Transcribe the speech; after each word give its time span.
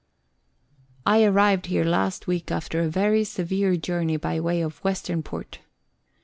I 1.05 1.23
arrived 1.23 1.67
here 1.67 1.83
last 1.85 2.25
week 2.25 2.49
after 2.51 2.81
a 2.81 2.89
very 2.89 3.23
severe 3.23 3.75
journey 3.77 4.17
by 4.17 4.39
way 4.39 4.61
of 4.63 4.83
Western 4.83 5.21
Port. 5.21 5.59